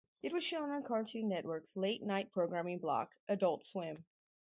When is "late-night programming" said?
1.77-2.79